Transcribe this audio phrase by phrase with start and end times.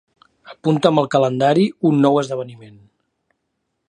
[0.53, 2.81] Apunta'm al calendari un nou esdeveniment.